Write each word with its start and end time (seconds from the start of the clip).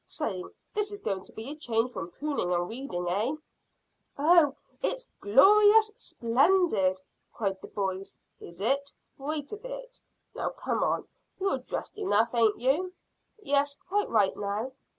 Say, 0.03 0.43
this 0.73 0.91
is 0.91 0.99
going 0.99 1.25
to 1.25 1.33
be 1.33 1.51
a 1.51 1.55
change 1.55 1.91
from 1.91 2.09
pruning 2.09 2.51
and 2.51 2.67
weeding, 2.67 3.07
eh?" 3.07 3.35
"Oh, 4.17 4.55
it's 4.81 5.05
glorious 5.19 5.91
splendid!" 5.95 6.99
cried 7.31 7.61
the 7.61 7.67
boys. 7.67 8.17
"Is 8.39 8.59
it? 8.59 8.91
Wait 9.19 9.53
a 9.53 9.57
bit. 9.57 10.01
Now 10.33 10.49
come 10.49 10.81
on; 10.83 11.07
you're 11.39 11.59
dressed 11.59 11.99
enough, 11.99 12.33
ain't 12.33 12.57
you?" 12.57 12.93
"Yes, 13.37 13.77
quite 13.77 14.09
right 14.09 14.35
now." 14.35 14.71